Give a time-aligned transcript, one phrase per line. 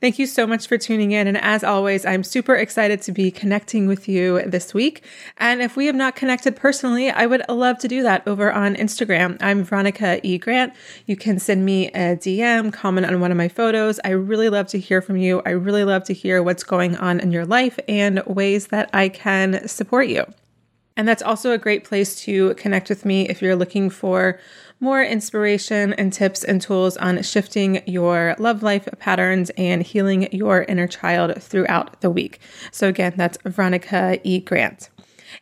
[0.00, 1.26] Thank you so much for tuning in.
[1.26, 5.04] And as always, I'm super excited to be connecting with you this week.
[5.36, 8.76] And if we have not connected personally, I would love to do that over on
[8.76, 9.36] Instagram.
[9.42, 10.38] I'm Veronica E.
[10.38, 10.72] Grant.
[11.04, 14.00] You can send me a DM, comment on one of my photos.
[14.02, 15.42] I really love to hear from you.
[15.44, 19.10] I really love to hear what's going on in your life and ways that I
[19.10, 20.24] can support you.
[20.96, 24.40] And that's also a great place to connect with me if you're looking for
[24.80, 30.62] more inspiration and tips and tools on shifting your love life patterns and healing your
[30.62, 32.40] inner child throughout the week.
[32.72, 34.40] So, again, that's Veronica E.
[34.40, 34.88] Grant.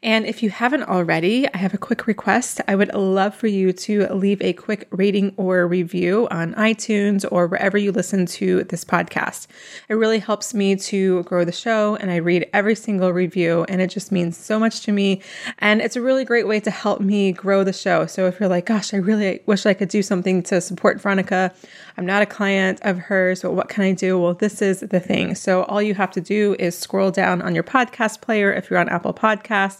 [0.03, 2.60] And if you haven't already, I have a quick request.
[2.69, 7.47] I would love for you to leave a quick rating or review on iTunes or
[7.47, 9.47] wherever you listen to this podcast.
[9.88, 13.81] It really helps me to grow the show, and I read every single review, and
[13.81, 15.22] it just means so much to me.
[15.59, 18.06] And it's a really great way to help me grow the show.
[18.06, 21.53] So if you're like, gosh, I really wish I could do something to support Veronica,
[21.97, 24.19] I'm not a client of hers, but what can I do?
[24.19, 25.34] Well, this is the thing.
[25.34, 28.78] So all you have to do is scroll down on your podcast player if you're
[28.78, 29.78] on Apple Podcasts,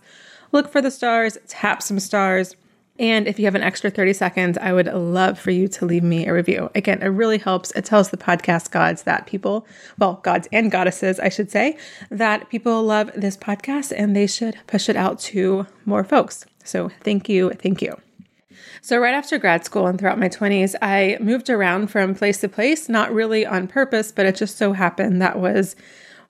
[0.53, 2.57] look for the stars, tap some stars.
[2.99, 6.03] And if you have an extra 30 seconds, I would love for you to leave
[6.03, 6.69] me a review.
[6.75, 7.71] Again, it really helps.
[7.73, 9.67] It tells the podcast gods that people,
[9.99, 11.79] well, gods and goddesses, I should say,
[12.11, 16.45] that people love this podcast and they should push it out to more folks.
[16.65, 17.51] So thank you.
[17.51, 17.97] Thank you.
[18.81, 22.49] So, right after grad school and throughout my 20s, I moved around from place to
[22.49, 25.77] place, not really on purpose, but it just so happened that was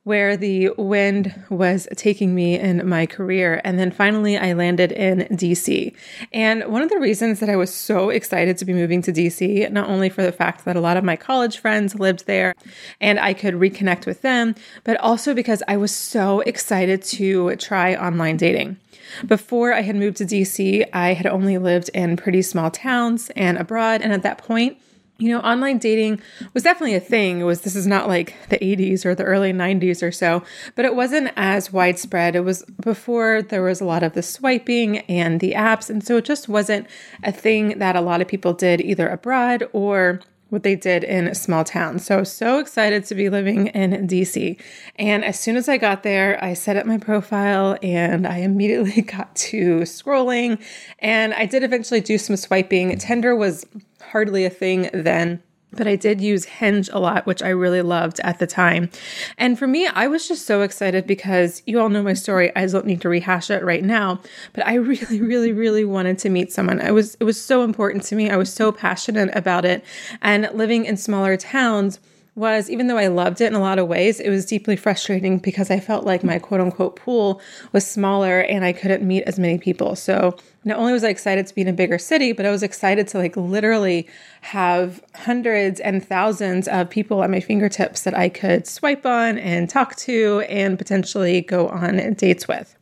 [0.09, 3.61] where the wind was taking me in my career.
[3.63, 5.95] And then finally, I landed in DC.
[6.33, 9.71] And one of the reasons that I was so excited to be moving to DC,
[9.71, 12.55] not only for the fact that a lot of my college friends lived there
[13.03, 17.95] and I could reconnect with them, but also because I was so excited to try
[17.95, 18.79] online dating.
[19.27, 23.59] Before I had moved to DC, I had only lived in pretty small towns and
[23.59, 24.01] abroad.
[24.01, 24.79] And at that point,
[25.19, 26.21] you know, online dating
[26.55, 27.41] was definitely a thing.
[27.41, 30.45] It was, this is not like the 80s or the early 90s or so,
[30.77, 32.37] but it wasn't as widespread.
[32.37, 35.91] It was before there was a lot of the swiping and the apps.
[35.91, 36.87] And so it just wasn't
[37.25, 40.21] a thing that a lot of people did either abroad or
[40.51, 42.07] what they did in small towns.
[42.07, 44.59] So, so excited to be living in DC.
[44.97, 49.03] And as soon as I got there, I set up my profile and I immediately
[49.03, 50.63] got to scrolling.
[50.99, 52.97] And I did eventually do some swiping.
[52.99, 53.67] Tinder was
[54.01, 55.43] hardly a thing then.
[55.73, 58.91] But I did use Hinge a lot, which I really loved at the time.
[59.37, 62.55] And for me, I was just so excited because you all know my story.
[62.57, 64.21] I don't need to rehash it right now.
[64.55, 66.81] But I really, really, really wanted to meet someone.
[66.81, 68.31] I was it was so important to me.
[68.31, 69.85] I was so passionate about it.
[70.23, 72.01] And living in smaller towns,
[72.39, 75.39] was even though I loved it in a lot of ways, it was deeply frustrating
[75.39, 77.41] because I felt like my quote unquote pool
[77.73, 79.97] was smaller and I couldn't meet as many people.
[79.97, 82.63] So not only was I excited to be in a bigger city, but I was
[82.63, 84.07] excited to like literally
[84.43, 89.69] have hundreds and thousands of people at my fingertips that I could swipe on and
[89.69, 92.78] talk to and potentially go on dates with.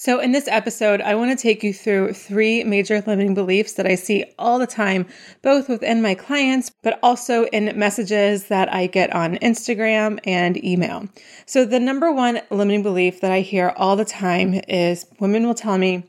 [0.00, 3.86] So, in this episode, I want to take you through three major limiting beliefs that
[3.86, 5.04] I see all the time,
[5.42, 11.06] both within my clients, but also in messages that I get on Instagram and email.
[11.44, 15.52] So, the number one limiting belief that I hear all the time is women will
[15.52, 16.08] tell me,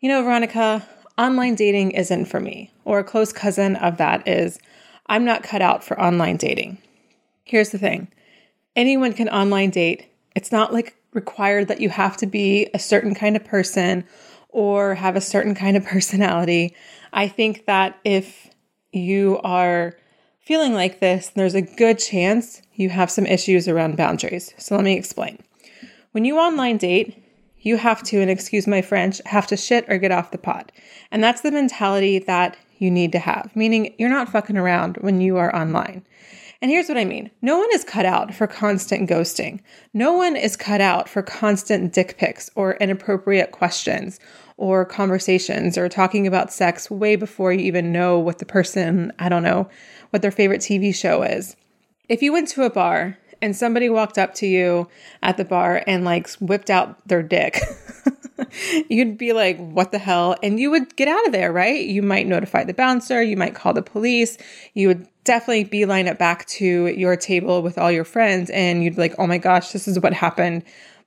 [0.00, 0.86] you know, Veronica,
[1.16, 2.74] online dating isn't for me.
[2.84, 4.58] Or a close cousin of that is,
[5.06, 6.76] I'm not cut out for online dating.
[7.44, 8.08] Here's the thing
[8.76, 10.10] anyone can online date.
[10.36, 14.04] It's not like required that you have to be a certain kind of person
[14.48, 16.74] or have a certain kind of personality.
[17.12, 18.50] I think that if
[18.92, 19.96] you are
[20.40, 24.52] feeling like this, there's a good chance you have some issues around boundaries.
[24.58, 25.38] So let me explain.
[26.12, 27.20] When you online date,
[27.60, 30.70] you have to, and excuse my French, have to shit or get off the pot.
[31.10, 35.20] And that's the mentality that you need to have, meaning you're not fucking around when
[35.20, 36.04] you are online.
[36.62, 39.60] And here's what I mean no one is cut out for constant ghosting.
[39.92, 44.20] No one is cut out for constant dick pics or inappropriate questions
[44.56, 49.28] or conversations or talking about sex way before you even know what the person, I
[49.28, 49.68] don't know,
[50.10, 51.56] what their favorite TV show is.
[52.08, 54.88] If you went to a bar and somebody walked up to you
[55.22, 57.60] at the bar and like whipped out their dick,
[58.88, 60.36] you'd be like, what the hell?
[60.42, 61.84] And you would get out of there, right?
[61.84, 64.38] You might notify the bouncer, you might call the police,
[64.74, 68.94] you would definitely beeline it back to your table with all your friends and you'd
[68.94, 70.62] be like, oh my gosh, this is what happened.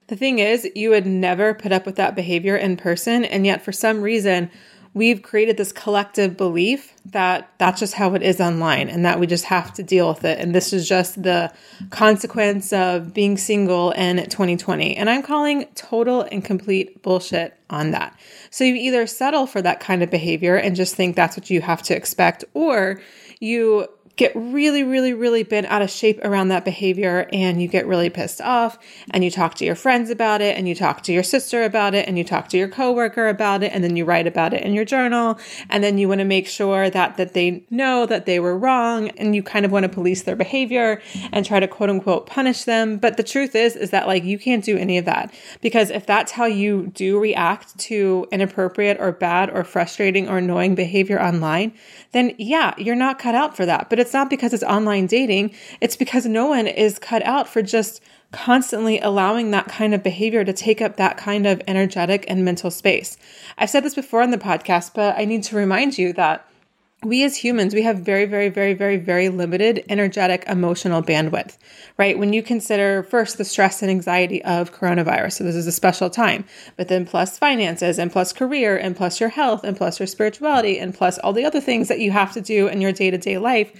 [0.08, 3.26] The thing is, you would never put up with that behavior in person.
[3.26, 4.50] And yet, for some reason,
[4.94, 9.28] we've created this collective belief that that's just how it is online and that we
[9.28, 10.40] just have to deal with it.
[10.40, 11.54] And this is just the
[11.90, 14.96] consequence of being single in 2020.
[14.96, 18.18] And I'm calling total and complete bullshit on that.
[18.50, 21.62] So you either settle for that kind of behavior and just think that's what you
[21.62, 23.02] have to expect, or
[23.40, 23.88] you
[24.18, 28.10] get really, really, really bent out of shape around that behavior and you get really
[28.10, 28.80] pissed off
[29.12, 31.94] and you talk to your friends about it and you talk to your sister about
[31.94, 34.64] it and you talk to your coworker about it and then you write about it
[34.64, 35.38] in your journal
[35.70, 39.10] and then you want to make sure that that they know that they were wrong
[39.10, 41.00] and you kind of want to police their behavior
[41.32, 42.98] and try to quote unquote punish them.
[42.98, 45.32] But the truth is is that like you can't do any of that
[45.62, 50.74] because if that's how you do react to inappropriate or bad or frustrating or annoying
[50.74, 51.74] behavior online,
[52.14, 53.92] then yeah, you're not cut out for that.
[53.92, 57.62] But it's not because it's online dating, it's because no one is cut out for
[57.62, 58.02] just
[58.32, 62.70] constantly allowing that kind of behavior to take up that kind of energetic and mental
[62.70, 63.18] space.
[63.58, 66.46] I've said this before on the podcast, but I need to remind you that
[67.04, 71.58] we as humans, we have very, very, very, very, very limited energetic emotional bandwidth,
[71.98, 72.18] right?
[72.18, 76.10] When you consider first the stress and anxiety of coronavirus, so this is a special
[76.10, 76.44] time,
[76.76, 80.80] but then plus finances and plus career and plus your health and plus your spirituality
[80.80, 83.18] and plus all the other things that you have to do in your day to
[83.18, 83.72] day life,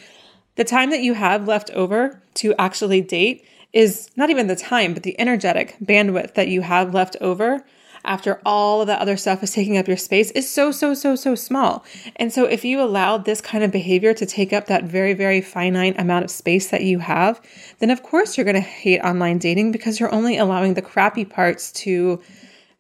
[0.56, 3.44] the time that you have left over to actually date
[3.74, 7.66] is not even the time, but the energetic bandwidth that you have left over
[8.08, 11.16] after all of the other stuff is taking up your space is so, so, so,
[11.16, 11.86] so small.
[12.16, 15.42] And so if you allow this kind of behavior to take up that very, very
[15.42, 17.42] finite amount of space that you have,
[17.80, 21.26] then of course you're going to hate online dating because you're only allowing the crappy
[21.26, 22.22] parts to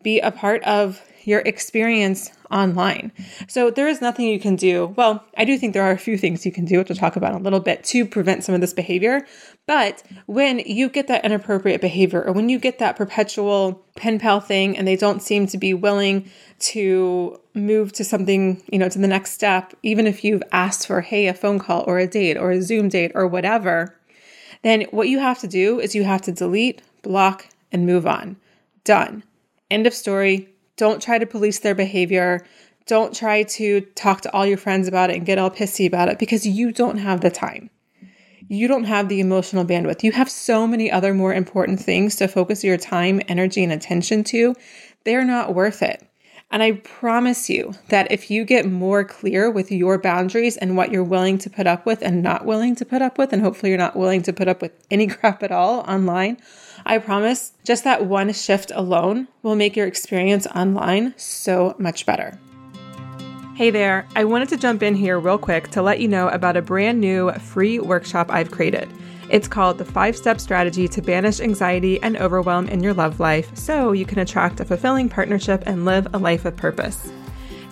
[0.02, 3.12] be a part of your experience online.
[3.48, 4.94] So there is nothing you can do.
[4.96, 7.16] Well, I do think there are a few things you can do, which we'll talk
[7.16, 9.26] about in a little bit, to prevent some of this behavior.
[9.66, 14.40] But when you get that inappropriate behavior or when you get that perpetual pen pal
[14.40, 16.30] thing and they don't seem to be willing
[16.60, 21.02] to move to something, you know, to the next step, even if you've asked for,
[21.02, 23.96] hey, a phone call or a date or a Zoom date or whatever,
[24.64, 28.38] then what you have to do is you have to delete, block, and move on.
[28.84, 29.24] Done.
[29.70, 32.46] End of story don't try to police their behavior.
[32.86, 36.08] Don't try to talk to all your friends about it and get all pissy about
[36.08, 37.70] it because you don't have the time.
[38.48, 40.04] You don't have the emotional bandwidth.
[40.04, 44.24] You have so many other more important things to focus your time, energy, and attention
[44.26, 44.56] to.
[45.04, 46.08] They're not worth it.
[46.50, 50.92] And I promise you that if you get more clear with your boundaries and what
[50.92, 53.70] you're willing to put up with and not willing to put up with, and hopefully
[53.70, 56.38] you're not willing to put up with any crap at all online,
[56.90, 62.40] I promise just that one shift alone will make your experience online so much better.
[63.56, 66.56] Hey there, I wanted to jump in here real quick to let you know about
[66.56, 68.88] a brand new free workshop I've created.
[69.30, 73.54] It's called the five step strategy to banish anxiety and overwhelm in your love life
[73.54, 77.12] so you can attract a fulfilling partnership and live a life of purpose.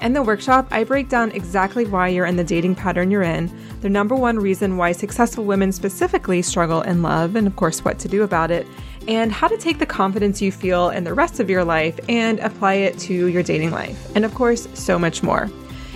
[0.01, 3.51] In the workshop, I break down exactly why you're in the dating pattern you're in,
[3.81, 7.97] the number one reason why successful women specifically struggle in love, and of course, what
[7.99, 8.67] to do about it,
[9.07, 12.39] and how to take the confidence you feel in the rest of your life and
[12.39, 14.15] apply it to your dating life.
[14.15, 15.49] And of course, so much more.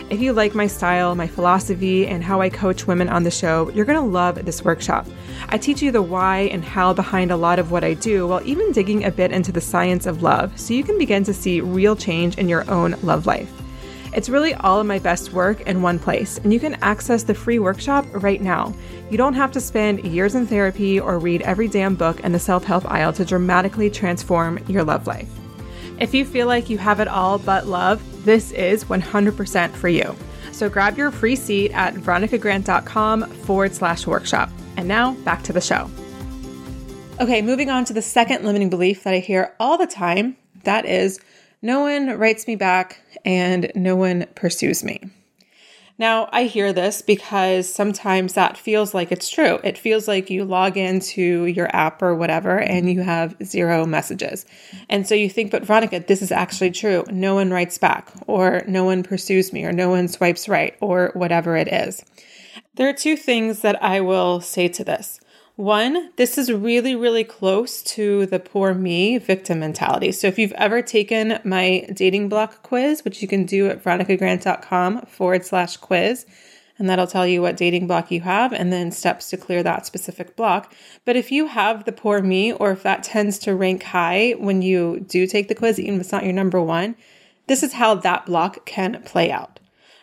[0.10, 3.70] If you like my style, my philosophy, and how I coach women on the show,
[3.72, 5.06] you're going to love this workshop.
[5.50, 8.42] I teach you the why and how behind a lot of what I do while
[8.44, 11.62] even digging a bit into the science of love so you can begin to see
[11.62, 13.52] real change in your own love life.
[14.14, 17.34] It's really all of my best work in one place, and you can access the
[17.34, 18.74] free workshop right now.
[19.10, 22.40] You don't have to spend years in therapy or read every damn book in the
[22.40, 25.30] self help aisle to dramatically transform your love life.
[26.00, 30.16] If you feel like you have it all but love, this is 100% for you.
[30.52, 34.50] So grab your free seat at veronicagrant.com forward slash workshop.
[34.78, 35.90] And now back to the show.
[37.20, 40.86] Okay, moving on to the second limiting belief that I hear all the time that
[40.86, 41.20] is,
[41.62, 45.02] no one writes me back and no one pursues me.
[46.00, 49.60] Now, I hear this because sometimes that feels like it's true.
[49.66, 54.46] It feels like you log into your app or whatever and you have zero messages.
[54.88, 57.04] And so you think, but Veronica, this is actually true.
[57.12, 61.12] No one writes back, or no one pursues me, or no one swipes right, or
[61.16, 62.02] whatever it is.
[62.76, 65.20] There are two things that I will say to this.
[65.60, 70.14] One, this is really, really close to the poor me victim mentality.
[70.14, 75.02] So if you've ever taken my dating block quiz, which you can do at veronicagrant.com
[75.08, 76.26] forward slash quiz,
[76.78, 79.86] and that'll tell you what dating block you have and then steps to clear that
[79.86, 80.74] specific block.
[81.04, 84.62] But if you have the poor me, or if that tends to rank high when
[84.62, 86.96] you do take the quiz, even if it's not your number one,
[87.48, 89.60] this is how that block can play out,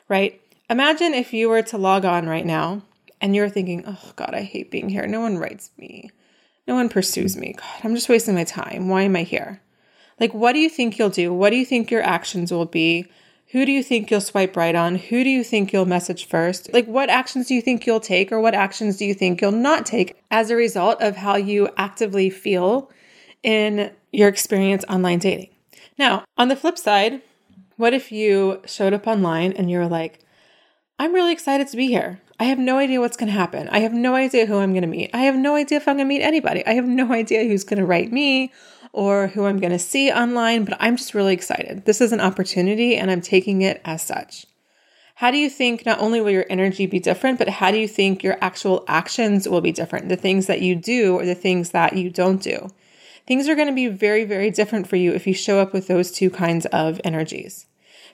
[0.06, 0.38] right?
[0.68, 2.82] Imagine if you were to log on right now
[3.20, 5.06] and you're thinking, oh God, I hate being here.
[5.06, 6.10] No one writes me.
[6.66, 7.54] No one pursues me.
[7.56, 8.88] God, I'm just wasting my time.
[8.88, 9.60] Why am I here?
[10.18, 11.32] Like, what do you think you'll do?
[11.32, 13.06] What do you think your actions will be?
[13.52, 14.96] Who do you think you'll swipe right on?
[14.96, 16.72] Who do you think you'll message first?
[16.72, 19.52] Like, what actions do you think you'll take, or what actions do you think you'll
[19.52, 22.90] not take as a result of how you actively feel
[23.44, 25.50] in your experience online dating?
[25.96, 27.22] Now, on the flip side,
[27.76, 30.20] what if you showed up online and you were like,
[30.98, 32.22] I'm really excited to be here.
[32.40, 33.68] I have no idea what's going to happen.
[33.68, 35.10] I have no idea who I'm going to meet.
[35.12, 36.66] I have no idea if I'm going to meet anybody.
[36.66, 38.52] I have no idea who's going to write me
[38.92, 41.84] or who I'm going to see online, but I'm just really excited.
[41.84, 44.46] This is an opportunity and I'm taking it as such.
[45.16, 47.88] How do you think not only will your energy be different, but how do you
[47.88, 50.08] think your actual actions will be different?
[50.08, 52.70] The things that you do or the things that you don't do.
[53.26, 55.88] Things are going to be very, very different for you if you show up with
[55.88, 57.66] those two kinds of energies.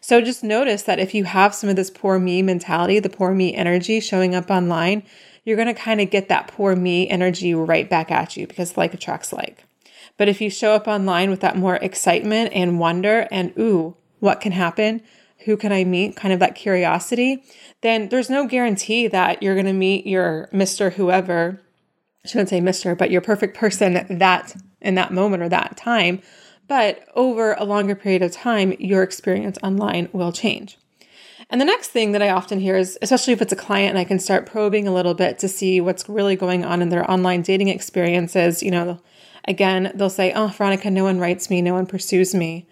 [0.03, 3.33] So just notice that if you have some of this poor me mentality, the poor
[3.33, 5.05] me energy showing up online,
[5.45, 8.77] you're going to kind of get that poor me energy right back at you because
[8.77, 9.65] like attracts like.
[10.19, 14.41] But if you show up online with that more excitement and wonder and, ooh, what
[14.41, 15.03] can happen?
[15.45, 16.17] Who can I meet?
[16.17, 17.45] Kind of that curiosity,
[17.81, 20.93] then there's no guarantee that you're going to meet your Mr.
[20.93, 21.61] Whoever.
[22.25, 26.23] I shouldn't say Mr., but your perfect person that in that moment or that time.
[26.69, 30.79] But over a longer period of time, your experience online will change.
[31.51, 33.99] And the next thing that I often hear is, especially if it's a client and
[33.99, 37.09] I can start probing a little bit to see what's really going on in their
[37.11, 39.01] online dating experiences, you know,
[39.47, 42.67] again, they'll say, Oh, Veronica, no one writes me, no one pursues me.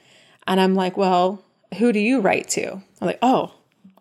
[0.47, 1.45] And I'm like, Well,
[1.77, 2.73] who do you write to?
[2.73, 3.53] I'm like, Oh,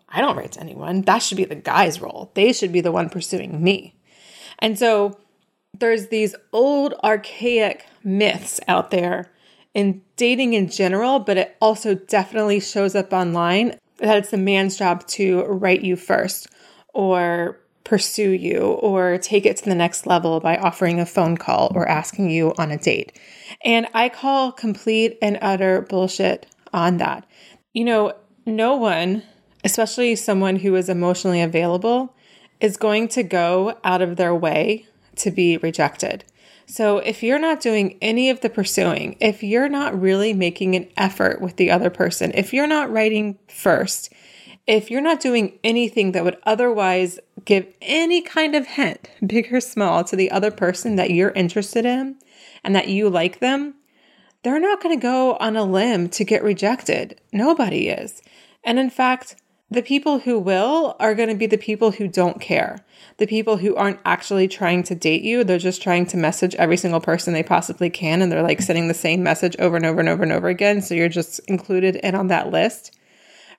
[0.07, 1.01] I don't write to anyone.
[1.01, 2.31] That should be the guy's role.
[2.33, 3.95] They should be the one pursuing me.
[4.59, 5.19] And so
[5.77, 9.29] there's these old archaic myths out there
[9.73, 14.77] in dating in general, but it also definitely shows up online that it's the man's
[14.77, 16.47] job to write you first
[16.93, 21.71] or pursue you or take it to the next level by offering a phone call
[21.73, 23.17] or asking you on a date.
[23.65, 27.25] And I call complete and utter bullshit on that.
[27.73, 28.13] You know,
[28.45, 29.23] no one,
[29.63, 32.15] especially someone who is emotionally available,
[32.59, 36.23] is going to go out of their way to be rejected.
[36.71, 40.87] So, if you're not doing any of the pursuing, if you're not really making an
[40.95, 44.13] effort with the other person, if you're not writing first,
[44.67, 49.59] if you're not doing anything that would otherwise give any kind of hint, big or
[49.59, 52.17] small, to the other person that you're interested in
[52.63, 53.73] and that you like them,
[54.43, 57.19] they're not going to go on a limb to get rejected.
[57.33, 58.21] Nobody is.
[58.63, 59.37] And in fact,
[59.71, 62.83] the people who will are going to be the people who don't care.
[63.17, 65.43] The people who aren't actually trying to date you.
[65.43, 68.21] They're just trying to message every single person they possibly can.
[68.21, 70.81] And they're like sending the same message over and over and over and over again.
[70.81, 72.95] So you're just included in on that list.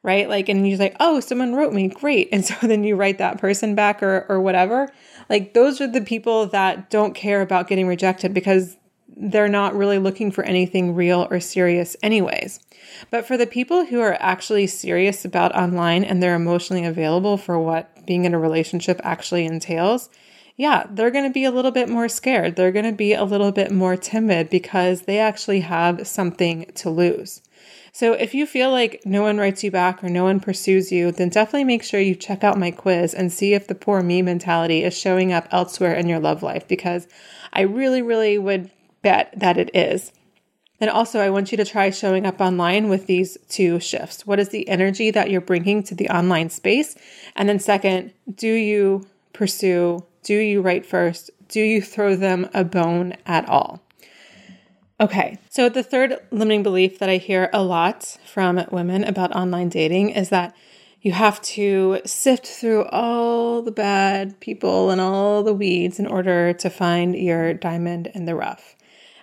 [0.03, 0.29] Right.
[0.29, 1.89] Like, and you're like, oh, someone wrote me.
[1.89, 2.29] Great.
[2.33, 4.91] And so then you write that person back or, or whatever.
[5.29, 8.77] Like, those are the people that don't care about getting rejected because
[9.21, 12.59] they're not really looking for anything real or serious, anyways.
[13.11, 17.59] But for the people who are actually serious about online and they're emotionally available for
[17.59, 20.09] what being in a relationship actually entails,
[20.57, 22.57] yeah, they're going to be a little bit more scared.
[22.57, 26.91] They're going to be a little bit more timid because they actually have something to
[26.91, 27.43] lose.
[27.93, 31.13] So if you feel like no one writes you back or no one pursues you,
[31.13, 34.23] then definitely make sure you check out my quiz and see if the poor me
[34.23, 37.09] mentality is showing up elsewhere in your love life because
[37.53, 38.71] I really, really would
[39.03, 40.13] bet that it is.
[40.81, 44.27] And also, I want you to try showing up online with these two shifts.
[44.27, 46.97] What is the energy that you're bringing to the online space?
[47.37, 50.07] And then, second, do you pursue?
[50.23, 51.31] Do you write first?
[51.49, 53.83] Do you throw them a bone at all?
[55.01, 59.71] Okay, so the third limiting belief that I hear a lot from women about online
[59.71, 60.55] dating is that
[61.01, 66.53] you have to sift through all the bad people and all the weeds in order
[66.53, 68.77] to find your diamond in the rough.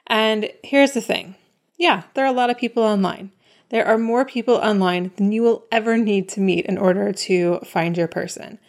[0.08, 1.36] And here's the thing
[1.78, 3.32] yeah, there are a lot of people online.
[3.70, 7.60] There are more people online than you will ever need to meet in order to
[7.60, 8.60] find your person.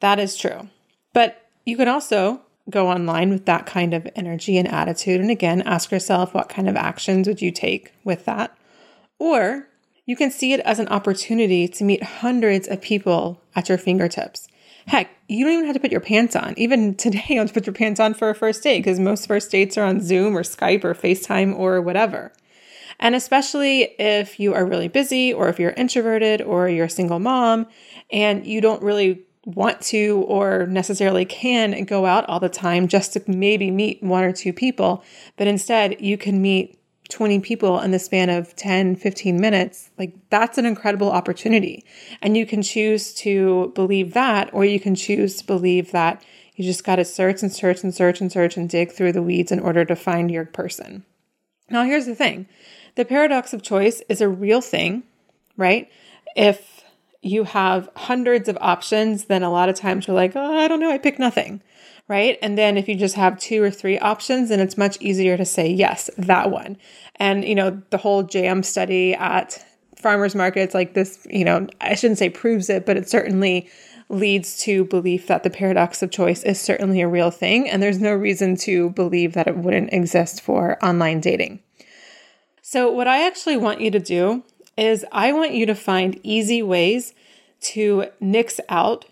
[0.00, 0.68] That is true.
[1.12, 5.20] But you can also go online with that kind of energy and attitude.
[5.20, 8.56] And again, ask yourself what kind of actions would you take with that?
[9.18, 9.68] Or
[10.06, 14.48] you can see it as an opportunity to meet hundreds of people at your fingertips.
[14.90, 16.52] Heck, you don't even have to put your pants on.
[16.56, 19.28] Even today, you have to put your pants on for a first date because most
[19.28, 22.32] first dates are on Zoom or Skype or FaceTime or whatever.
[22.98, 27.20] And especially if you are really busy or if you're introverted or you're a single
[27.20, 27.68] mom
[28.10, 33.12] and you don't really want to or necessarily can go out all the time just
[33.12, 35.04] to maybe meet one or two people,
[35.36, 36.79] but instead you can meet
[37.10, 41.84] 20 people in the span of 10, 15 minutes, like that's an incredible opportunity.
[42.22, 46.24] And you can choose to believe that, or you can choose to believe that
[46.54, 49.22] you just got to search and search and search and search and dig through the
[49.22, 51.04] weeds in order to find your person.
[51.70, 52.46] Now, here's the thing
[52.96, 55.04] the paradox of choice is a real thing,
[55.56, 55.90] right?
[56.36, 56.84] If
[57.22, 60.80] you have hundreds of options, then a lot of times you're like, oh, I don't
[60.80, 61.62] know, I pick nothing,
[62.10, 62.40] right?
[62.42, 65.44] And then if you just have two or three options, then it's much easier to
[65.44, 66.76] say, yes, that one.
[67.16, 69.64] And, you know, the whole jam study at
[69.96, 73.70] farmers markets, like this, you know, I shouldn't say proves it, but it certainly
[74.08, 77.70] leads to belief that the paradox of choice is certainly a real thing.
[77.70, 81.60] And there's no reason to believe that it wouldn't exist for online dating.
[82.60, 84.42] So, what I actually want you to do
[84.76, 87.14] is I want you to find easy ways
[87.60, 89.04] to nix out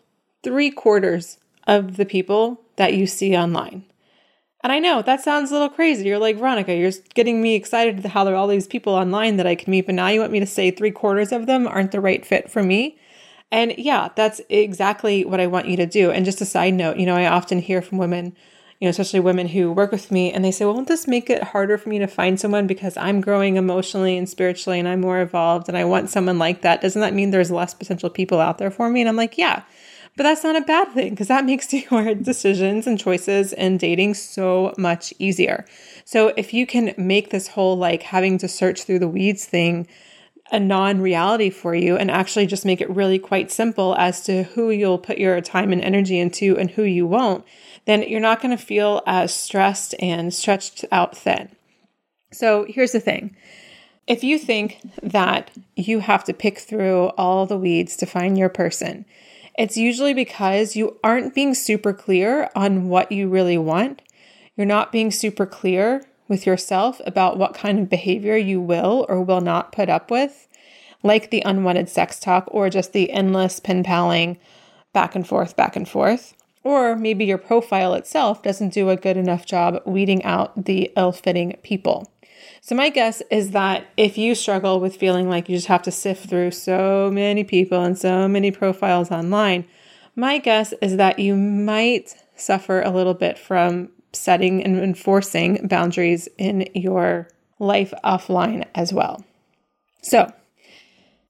[0.42, 3.85] three quarters of the people that you see online.
[4.64, 6.09] And I know that sounds a little crazy.
[6.09, 9.47] You're like, Veronica, you're getting me excited how there are all these people online that
[9.47, 11.93] I can meet, but now you want me to say three quarters of them aren't
[11.93, 12.99] the right fit for me.
[13.53, 16.11] And yeah, that's exactly what I want you to do.
[16.11, 18.35] And just a side note, you know, I often hear from women
[18.81, 21.29] you know, especially women who work with me, and they say, well, won't this make
[21.31, 25.01] it harder for me to find someone because I'm growing emotionally and spiritually and I'm
[25.01, 26.81] more evolved and I want someone like that?
[26.81, 29.01] Doesn't that mean there's less potential people out there for me?
[29.01, 29.62] And I'm like, yeah.
[30.18, 34.14] But that's not a bad thing because that makes your decisions and choices and dating
[34.14, 35.64] so much easier.
[36.04, 39.87] So if you can make this whole like having to search through the weeds thing
[40.50, 44.42] a non reality for you and actually just make it really quite simple as to
[44.42, 47.44] who you'll put your time and energy into and who you won't,
[47.85, 51.48] then you're not going to feel as stressed and stretched out thin.
[52.33, 53.37] So here's the thing.
[54.09, 58.48] If you think that you have to pick through all the weeds to find your
[58.48, 59.04] person,
[59.59, 64.01] it's usually because you aren't being super clear on what you really want.
[64.57, 69.21] You're not being super clear with yourself about what kind of behavior you will or
[69.21, 70.47] will not put up with,
[71.03, 74.38] like the unwanted sex talk or just the endless pen paling
[74.92, 76.35] back and forth, back and forth.
[76.62, 81.11] Or maybe your profile itself doesn't do a good enough job weeding out the ill
[81.12, 82.09] fitting people.
[82.61, 85.90] So, my guess is that if you struggle with feeling like you just have to
[85.90, 89.64] sift through so many people and so many profiles online,
[90.16, 96.29] my guess is that you might suffer a little bit from setting and enforcing boundaries
[96.38, 99.25] in your life offline as well.
[100.03, 100.33] So,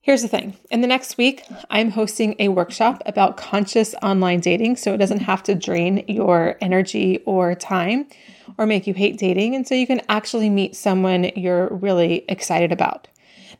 [0.01, 4.77] here's the thing in the next week, I'm hosting a workshop about conscious online dating
[4.77, 8.07] so it doesn't have to drain your energy or time
[8.57, 9.55] or make you hate dating.
[9.55, 13.07] And so you can actually meet someone you're really excited about.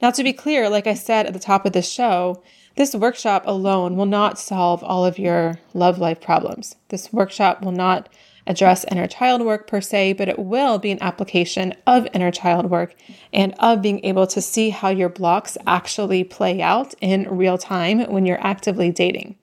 [0.02, 2.42] Now, to be clear, like I said at the top of the show,
[2.76, 6.76] this workshop alone will not solve all of your love life problems.
[6.88, 8.08] This workshop will not
[8.50, 12.70] address inner child work per se, but it will be an application of inner child
[12.70, 12.96] work
[13.32, 18.02] and of being able to see how your blocks actually play out in real time
[18.12, 19.38] when you're actively dating.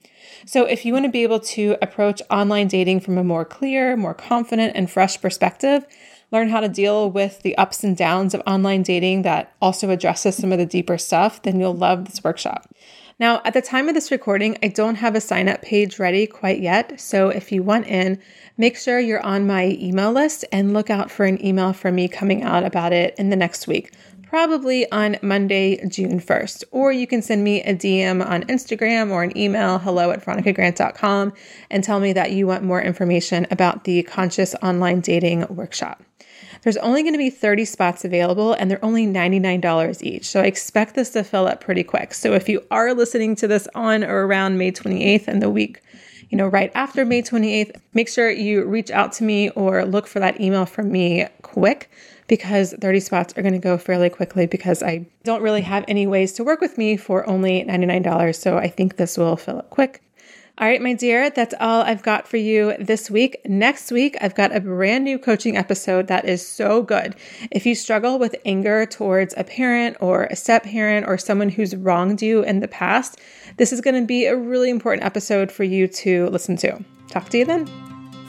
[0.45, 3.97] So, if you want to be able to approach online dating from a more clear,
[3.97, 5.87] more confident, and fresh perspective,
[6.31, 10.37] learn how to deal with the ups and downs of online dating that also addresses
[10.37, 12.69] some of the deeper stuff, then you'll love this workshop.
[13.19, 16.27] Now, at the time of this recording, I don't have a sign up page ready
[16.27, 17.01] quite yet.
[17.01, 18.21] So if you want in,
[18.59, 22.09] make sure you're on my email list and look out for an email from me
[22.09, 26.65] coming out about it in the next week, probably on Monday, June 1st.
[26.73, 31.33] Or you can send me a DM on Instagram or an email, hello at veronicagrant.com,
[31.71, 36.03] and tell me that you want more information about the Conscious Online Dating Workshop.
[36.67, 40.25] There's only going to be 30 spots available and they're only $99 each.
[40.25, 42.13] So I expect this to fill up pretty quick.
[42.13, 45.81] So if you are listening to this on or around May 28th and the week,
[46.29, 50.09] you know, right after May 28th, make sure you reach out to me or look
[50.09, 51.89] for that email from me quick
[52.27, 56.09] because 30 spots are going to go fairly quickly because I don't really have any
[56.09, 58.35] ways to work with me for only $99.
[58.35, 60.03] So I think this will fill up quick.
[60.59, 63.43] All right, my dear, that's all I've got for you this week.
[63.45, 67.15] Next week, I've got a brand new coaching episode that is so good.
[67.51, 71.77] If you struggle with anger towards a parent or a step parent or someone who's
[71.77, 73.21] wronged you in the past,
[73.59, 76.83] this is going to be a really important episode for you to listen to.
[77.11, 77.67] Talk to you then.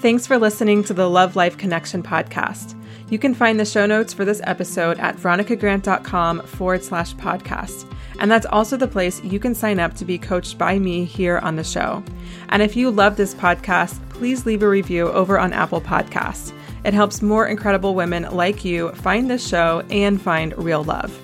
[0.02, 2.76] Thanks for listening to the Love Life Connection podcast.
[3.10, 7.90] You can find the show notes for this episode at veronicagrant.com forward slash podcast.
[8.20, 11.38] And that's also the place you can sign up to be coached by me here
[11.40, 12.04] on the show.
[12.50, 16.52] And if you love this podcast, please leave a review over on Apple Podcasts.
[16.84, 21.16] It helps more incredible women like you find this show and find real love.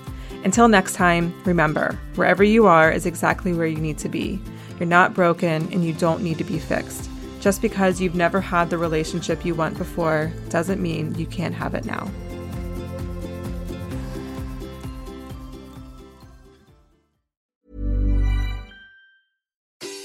[0.44, 4.40] Until next time, remember wherever you are is exactly where you need to be.
[4.78, 7.08] You're not broken and you don't need to be fixed.
[7.40, 11.74] Just because you've never had the relationship you want before doesn't mean you can't have
[11.74, 12.10] it now.